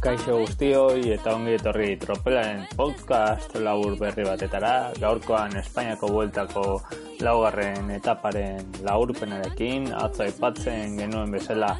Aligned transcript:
Kaixo 0.00 0.38
guztioi 0.40 1.10
eta 1.12 1.34
ongi 1.36 1.58
etorri 1.58 1.90
tropelaren 2.00 2.62
podcast 2.72 3.52
labur 3.60 3.98
berri 4.00 4.24
batetara. 4.24 4.70
Gaurkoan 4.96 5.58
Espainiako 5.60 6.08
bueltako 6.14 6.62
laugarren 7.20 7.90
etaparen 7.98 8.64
laurpenarekin. 8.86 9.90
Atzo 9.92 10.24
aipatzen 10.24 10.96
genuen 11.02 11.36
bezala 11.36 11.74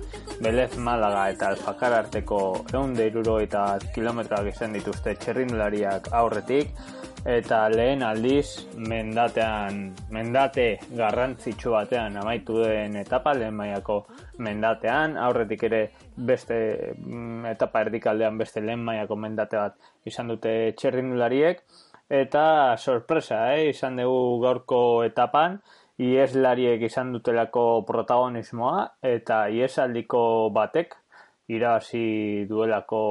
Belez 0.45 0.75
Malaga 0.77 1.31
eta 1.33 1.49
Alfakar 1.55 1.97
arteko 2.03 2.43
eunde 2.75 3.09
iruro 3.09 3.39
eta 3.41 3.65
kilometroak 3.97 4.53
izan 4.53 4.77
dituzte 4.77 5.17
txerrindulariak 5.25 6.13
aurretik 6.21 6.77
eta 7.25 7.69
lehen 7.69 8.03
aldiz 8.03 8.67
mendatean 8.77 9.81
mendate 10.11 10.79
garrantzitsu 10.97 11.73
batean 11.75 12.17
amaitu 12.17 12.63
den 12.63 12.97
etapa 12.97 13.35
lehen 13.35 13.55
maiako 13.55 14.07
mendatean 14.39 15.17
aurretik 15.17 15.63
ere 15.69 15.83
beste 16.27 16.57
mm, 16.97 17.47
etapa 17.55 17.85
erdikaldean 17.87 18.39
beste 18.39 18.61
lehen 18.61 18.83
maiako 18.85 19.17
mendate 19.17 19.57
bat 19.57 19.77
izan 20.07 20.29
dute 20.33 20.75
txerrindulariek 20.79 21.63
eta 22.11 22.77
sorpresa 22.77 23.55
eh? 23.55 23.71
izan 23.71 24.01
dugu 24.01 24.41
gaurko 24.45 24.81
etapan 25.07 25.61
ieslariek 26.01 26.83
izan 26.89 27.13
dutelako 27.13 27.65
protagonismoa 27.89 28.87
eta 29.15 29.47
iesaldiko 29.53 30.23
batek 30.55 30.97
irabazi 31.51 32.47
duelako 32.49 33.03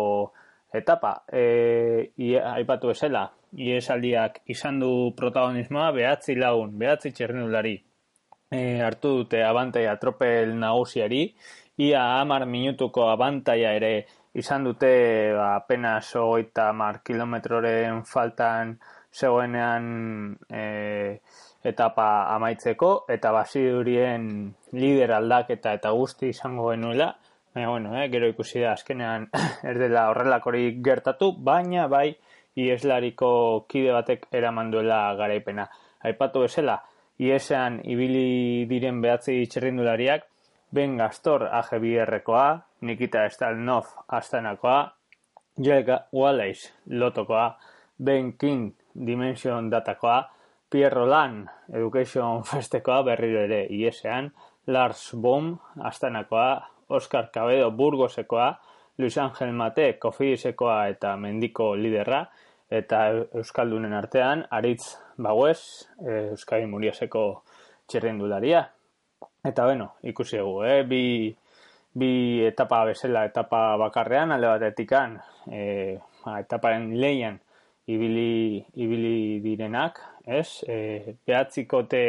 etapa 0.74 1.14
e, 1.32 2.10
aipatu 2.56 2.92
esela 2.94 3.28
iesaldiak 3.58 4.42
izan 4.54 4.80
du 4.80 5.12
protagonismoa 5.18 5.92
behatzi 5.96 6.36
lagun, 6.38 6.76
behatzi 6.78 7.12
txernulari 7.12 7.76
e, 8.52 8.60
hartu 8.86 9.16
dute 9.22 9.44
abantaia 9.46 9.96
tropel 10.02 10.54
nagusiari 10.58 11.24
ia 11.80 12.04
amar 12.20 12.46
minutuko 12.46 13.10
abantaia 13.10 13.74
ere 13.80 13.94
izan 14.36 14.64
dute 14.68 14.92
ba, 15.34 15.56
apenas 15.56 16.16
oita 16.16 16.72
mar 16.74 17.02
kilometroren 17.04 18.04
faltan 18.06 18.78
zegoenean 19.12 20.36
e, 20.52 20.64
etapa 21.64 22.10
amaitzeko 22.36 22.92
eta 23.16 23.32
basidurien 23.36 24.28
lider 24.74 25.16
aldaketa 25.18 25.74
eta 25.80 25.92
guzti 25.92 26.30
izango 26.36 26.70
genuela 26.72 27.14
baina 27.54 27.70
bueno, 27.70 27.96
eh, 27.98 28.10
gero 28.10 28.28
ikusi 28.28 28.62
da 28.62 28.74
azkenean 28.74 29.30
ez 29.70 29.78
dela 29.78 30.10
horrelakorik 30.12 30.84
gertatu 30.86 31.32
baina 31.34 31.88
bai 31.88 32.16
ieslariko 32.56 33.66
kide 33.70 33.94
batek 33.96 34.28
eraman 34.32 34.72
duela 34.72 35.14
garaipena. 35.16 35.70
Aipatu 36.04 36.44
bezala, 36.46 36.80
iesean 37.20 37.80
ibili 37.84 38.66
diren 38.70 39.02
behatzi 39.02 39.46
txerrindulariak, 39.48 40.26
Ben 40.72 40.98
Gastor 40.98 41.50
AGBR-koa, 41.52 42.60
Nikita 42.82 43.30
Stalnov 43.30 43.86
Astanakoa, 44.08 44.94
Jelga 45.58 46.08
Wallace 46.14 46.74
Lotokoa, 46.86 47.58
Ben 47.98 48.34
King 48.38 48.74
Dimension 48.94 49.70
Datakoa, 49.70 50.30
Pierre 50.70 50.94
Roland 50.94 51.48
Education 51.74 52.44
Festekoa 52.46 53.02
berriro 53.04 53.42
ere 53.42 53.66
iesean, 53.70 54.32
Lars 54.68 55.10
Bohm 55.14 55.58
Astanakoa, 55.82 56.70
Oscar 56.90 57.32
Cabedo 57.32 57.72
Burgosekoa, 57.72 58.60
Luis 58.98 59.18
Angel 59.18 59.52
Mate 59.54 59.98
Kofisekoa 60.00 60.88
eta 60.88 61.16
Mendiko 61.18 61.76
Liderra, 61.76 62.28
eta 62.70 63.08
Euskaldunen 63.34 63.94
artean, 63.94 64.46
aritz 64.52 65.00
baguez, 65.18 65.90
e, 66.06 66.36
Euskadi 66.36 66.68
Muriaseko 66.70 67.24
txerrendularia. 67.90 68.68
Eta 69.44 69.66
bueno, 69.66 69.94
ikusi 70.04 70.38
egu, 70.38 70.64
eh? 70.68 70.84
bi, 70.84 71.36
bi 71.96 72.12
etapa 72.44 72.84
bezala, 72.90 73.24
etapa 73.30 73.78
bakarrean, 73.80 74.34
alde 74.36 74.50
batetikan, 74.52 75.16
e, 75.48 75.96
ba, 76.26 76.40
etaparen 76.44 76.90
leian 77.00 77.40
ibili, 77.88 78.60
ibili 78.76 79.40
direnak, 79.44 80.02
ez? 80.28 80.66
E, 80.68 81.16
behatzikote 81.26 82.04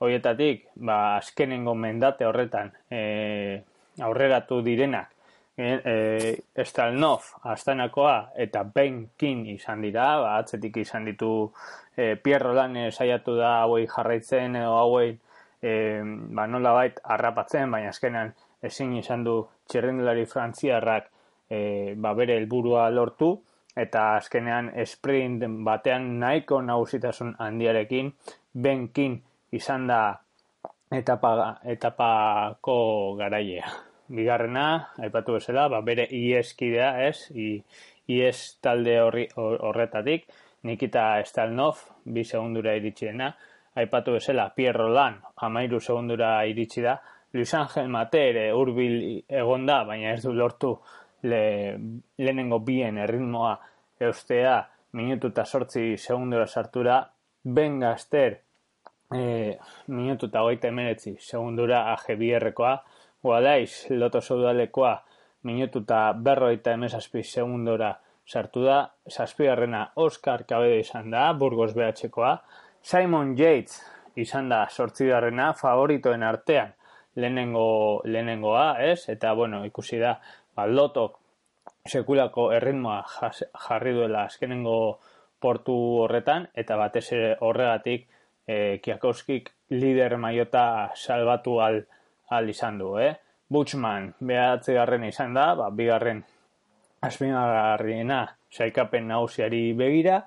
horietatik, 0.00 0.70
ba, 0.76 1.18
azkenengo 1.18 1.74
mendate 1.76 2.24
horretan, 2.24 2.72
e, 2.88 3.60
aurreratu 4.00 4.62
direnak, 4.64 5.12
e, 5.56 6.38
Estalnov 6.64 7.28
astanakoa 7.52 8.32
eta 8.40 8.62
Ben 8.64 9.10
King 9.20 9.44
izan 9.52 9.84
dira, 9.84 10.06
ba, 10.24 10.38
atzetik 10.38 10.80
izan 10.82 11.04
ditu 11.04 11.52
e, 11.96 12.14
Pierro 12.16 12.54
Lane 12.56 12.88
saiatu 12.90 13.36
da 13.36 13.58
hauei 13.66 13.84
jarraitzen 13.86 14.56
edo 14.56 14.78
hauei 14.78 15.12
e, 15.62 16.02
ba, 16.04 16.46
nola 16.46 16.74
bait 16.74 17.00
harrapatzen, 17.04 17.70
baina 17.70 17.92
azkenan 17.94 18.34
ezin 18.62 18.96
izan 18.98 19.24
du 19.24 19.38
txerrendulari 19.70 20.26
frantziarrak 20.26 21.08
e, 21.48 21.94
ba, 21.96 22.14
bere 22.18 22.36
helburua 22.40 22.88
lortu 22.90 23.32
eta 23.76 24.16
azkenean 24.18 24.70
sprint 24.84 25.46
batean 25.64 26.18
nahiko 26.20 26.60
nagusitasun 26.60 27.36
handiarekin 27.38 28.12
Ben 28.52 28.88
King 28.92 29.22
izan 29.52 29.86
da 29.88 30.02
etapa, 30.92 31.60
etapako 31.64 32.76
garailea. 33.16 33.70
Bigarrena, 34.12 34.66
aipatu 35.00 35.38
bezala, 35.38 35.68
ba, 35.72 35.80
bere 35.80 36.04
ieskidea, 36.12 36.90
ez, 37.06 37.30
I, 37.32 37.62
ies 38.12 38.58
talde 38.60 38.98
horri, 39.00 39.28
horretatik, 39.38 40.26
Nikita 40.68 41.22
Stalnov, 41.24 41.80
bi 42.04 42.24
segundura 42.28 42.74
iritsi 42.76 43.08
dena, 43.08 43.32
aipatu 43.74 44.16
bezala, 44.18 44.50
Pierre 44.54 44.78
Roland, 44.78 45.22
amairu 45.36 45.80
segundura 45.80 46.34
iritsi 46.46 46.82
da, 46.84 46.98
Luis 47.32 47.54
Angel 47.54 47.88
Matere 47.88 48.50
urbil 48.52 49.24
egonda, 49.28 49.82
baina 49.88 50.12
ez 50.12 50.22
du 50.24 50.34
lortu 50.36 50.74
le, 51.22 51.78
lehenengo 52.18 52.60
bien 52.60 52.98
erritmoa 53.00 53.54
eustea, 54.00 54.58
minutu 54.92 55.32
eta 55.32 55.44
sortzi 55.44 55.96
segundura 55.96 56.46
sartura, 56.46 57.02
Ben 57.42 57.80
Gaster, 57.80 58.40
e, 59.14 59.56
minutu 59.88 60.28
eta 60.28 60.42
goita 60.44 60.68
emenetzi 60.68 61.16
segundura 61.18 61.86
AGBR-koa, 61.94 62.74
Guadaiz, 63.22 63.86
loto 63.90 64.20
zaudalekoa, 64.20 64.92
minutu 65.48 65.82
eta 65.86 66.12
berroita 66.12 66.74
emezazpi 66.76 67.22
segundora 67.22 67.94
sartu 68.26 68.62
da, 68.66 68.92
zazpigarrena 69.10 69.92
Oscar 69.96 70.44
Cabedo 70.46 70.78
izan 70.78 71.10
da, 71.10 71.30
Burgos 71.38 71.72
BH-koa, 71.74 72.36
Simon 72.82 73.36
Yates 73.38 73.80
izan 74.16 74.48
da 74.50 74.66
sortzigarrena 74.68 75.52
favoritoen 75.54 76.22
artean 76.22 76.74
lehenengo, 77.16 78.02
lehenengoa, 78.04 78.82
ez? 78.82 79.08
Eta, 79.08 79.32
bueno, 79.34 79.64
ikusi 79.64 79.98
da, 80.00 80.16
ba, 80.56 80.66
lotok 80.66 81.18
sekulako 81.88 82.50
erritmoa 82.56 83.02
jarri 83.66 83.92
duela 83.94 84.26
azkenengo 84.28 84.76
portu 85.42 85.74
horretan, 86.04 86.46
eta 86.54 86.76
batez 86.78 87.06
ere 87.12 87.32
horregatik 87.40 88.06
e, 88.46 88.78
Kiakowskik 88.82 89.50
lider 89.74 90.16
maiota 90.16 90.92
salbatu 90.94 91.58
al, 91.60 91.82
al 92.30 92.50
izan 92.50 92.78
du, 92.78 92.96
eh? 92.98 93.14
Butchman 93.52 94.14
behatze 94.20 94.76
izan 95.08 95.34
da, 95.34 95.54
ba, 95.54 95.70
bigarren 95.70 96.22
azpinagarriena 97.02 98.26
saikapen 98.50 99.08
nausiari 99.08 99.72
begira, 99.74 100.22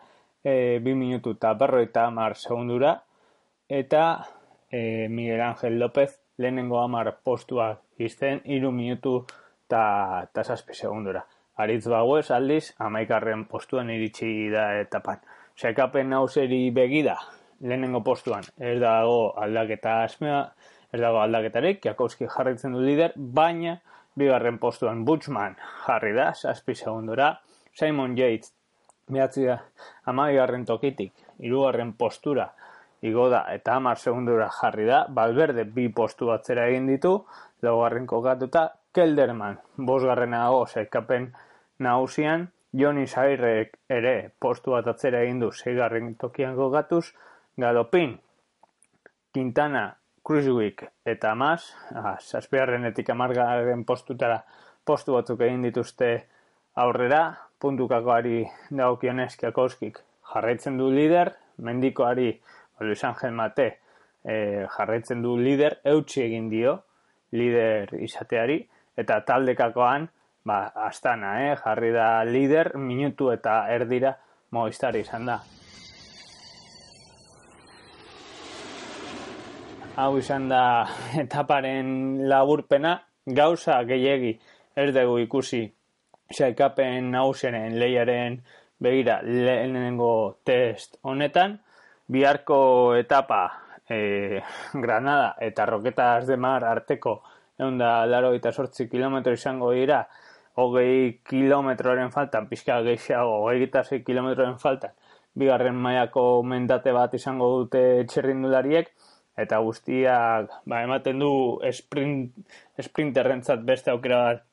e, 0.45 0.79
bi 0.79 0.93
minutu 0.93 1.33
eta 1.35 1.53
berro 1.57 1.81
eta 1.81 2.05
amar 2.05 2.37
segundura, 2.37 2.93
eta 3.67 4.27
e, 4.69 5.09
Miguel 5.09 5.41
Ángel 5.41 5.79
López 5.79 6.19
lehenengo 6.37 6.79
amar 6.79 7.17
postua 7.23 7.79
izten, 7.97 8.41
iru 8.45 8.71
minutu 8.71 9.23
eta 9.65 10.43
zazpi 10.43 10.77
segundura. 10.77 11.25
Aritz 11.57 11.87
bagoez 11.87 12.29
aldiz, 12.35 12.75
amaikarren 12.77 13.45
postuan 13.49 13.89
iritsi 13.89 14.49
da 14.51 14.67
etapan. 14.77 15.23
Saikapen 15.55 16.11
nauseri 16.11 16.69
begida, 16.75 17.15
lehenengo 17.61 18.03
postuan, 18.03 18.43
ez 18.59 18.77
dago 18.83 19.33
aldaketa 19.39 20.01
asmea, 20.03 20.41
ez 20.93 20.99
dago 21.01 21.23
aldaketarik, 21.23 21.81
Jakowski 21.83 22.27
jarritzen 22.29 22.75
du 22.75 22.83
lider, 22.83 23.15
baina 23.15 23.79
bigarren 24.15 24.59
postuan 24.59 25.05
Butchman 25.07 25.55
jarri 25.87 26.13
da, 26.13 26.33
saspi 26.35 26.75
segundura, 26.75 27.39
Simon 27.75 28.15
Yates 28.15 28.54
behatzi 29.11 29.45
da, 29.45 29.59
amabigarren 30.09 30.65
tokitik, 30.65 31.13
irugarren 31.39 31.93
postura, 31.93 32.49
igo 33.05 33.27
da, 33.29 33.43
eta 33.53 33.75
amar 33.77 33.99
segundura 34.01 34.49
jarri 34.59 34.87
da, 34.89 35.05
Balberde 35.09 35.65
bi 35.75 35.87
postu 35.93 36.31
batzera 36.31 36.67
egin 36.71 36.87
ditu, 36.89 37.19
laugarren 37.61 38.07
kokatuta, 38.09 38.71
Kelderman, 38.95 39.59
bosgarren 39.75 40.33
ago, 40.33 40.65
zekapen 40.65 41.33
nahusian, 41.83 42.49
Joni 42.75 43.05
Zairrek 43.07 43.77
ere 43.91 44.31
postu 44.39 44.73
bat 44.75 44.87
atzera 44.87 45.21
egin 45.23 45.39
du, 45.43 45.51
zeigarren 45.51 46.15
tokian 46.19 46.55
kokatuz, 46.55 47.05
Galopin, 47.59 48.17
Quintana 49.35 49.85
Cruiseweek 50.25 50.81
eta 51.05 51.35
Mas, 51.35 51.75
ah, 51.93 52.17
etik 52.89 53.09
amargaren 53.09 53.85
postutara 53.85 54.43
postu 54.83 55.13
batzuk 55.13 55.41
egin 55.41 55.61
dituzte 55.61 56.25
aurrera, 56.75 57.37
puntukakoari 57.59 58.43
dagokionez 58.69 59.35
Kiakowskik 59.39 60.01
jarraitzen 60.33 60.77
du 60.77 60.89
lider, 60.91 61.31
mendikoari 61.63 62.33
Luis 62.81 63.03
Angel 63.07 63.31
Mate 63.31 63.67
e, 64.27 64.65
jarraitzen 64.75 65.21
du 65.23 65.37
lider, 65.39 65.79
eutxi 65.87 66.25
egin 66.25 66.49
dio 66.51 66.81
lider 67.31 67.93
izateari, 68.03 68.59
eta 68.97 69.21
taldekakoan 69.27 70.09
ba, 70.43 70.59
astana, 70.87 71.37
eh? 71.45 71.55
jarri 71.63 71.93
da 71.95 72.09
lider, 72.27 72.73
minutu 72.75 73.31
eta 73.31 73.61
erdira 73.71 74.11
moiztari 74.51 75.05
izan 75.05 75.31
da. 75.31 75.39
Hau 79.95 80.11
izan 80.19 80.49
da 80.51 80.61
etaparen 81.23 82.27
laburpena, 82.27 82.97
gauza 83.25 83.79
gehiegi 83.87 84.35
ez 84.75 84.91
dugu 84.91 85.21
ikusi 85.23 85.63
saikapen 86.31 87.11
nausenen 87.11 87.77
lehiaren 87.79 88.41
begira 88.79 89.21
lehenengo 89.23 90.39
test 90.43 90.97
honetan, 91.01 91.59
biharko 92.07 92.95
etapa 92.95 93.41
e, 93.89 94.41
Granada 94.73 95.35
eta 95.39 95.65
Roketas 95.65 96.27
de 96.27 96.37
Mar 96.37 96.63
arteko 96.63 97.21
egun 97.59 97.77
da 97.79 98.05
laro 98.05 98.33
eta 98.35 98.51
sortzi 98.51 98.89
kilometro 98.91 99.33
izango 99.33 99.71
dira, 99.71 100.01
hogei 100.59 101.21
kilometroren 101.27 102.11
faltan, 102.11 102.49
pixka 102.49 102.81
gehiago, 102.83 103.41
hogei 103.43 103.63
eta 103.63 103.83
zei 103.83 104.01
kilometroren 104.03 104.57
faltan, 104.59 104.91
bigarren 105.35 105.75
mailako 105.75 106.43
mendate 106.43 106.91
bat 106.95 107.13
izango 107.15 107.49
dute 107.59 108.03
txerrindulariek, 108.11 108.91
eta 109.39 109.59
guztiak 109.63 110.51
ba, 110.65 110.81
ematen 110.83 111.19
du 111.19 111.31
sprint, 111.75 112.35
sprinterrentzat 112.79 113.63
beste 113.67 113.91
aukera 113.91 114.21
bat 114.29 114.45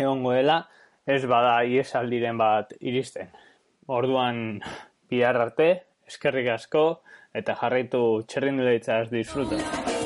egongo 0.00 0.34
dela, 0.36 0.62
ez 1.08 1.24
bada 1.26 1.54
iesaldiren 1.64 2.38
bat 2.40 2.74
iristen. 2.80 3.30
Orduan 3.88 4.60
bihar 5.08 5.40
arte, 5.40 5.68
eskerrik 6.08 6.52
asko, 6.58 6.88
eta 7.32 7.56
jarraitu 7.62 8.02
txerrindularitzaz 8.28 9.06
disfruta. 9.14 9.96